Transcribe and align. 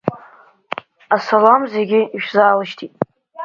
Асалам 1.15 1.61
зегьы 1.73 2.01
ишәзаалышьҭит. 2.17 2.93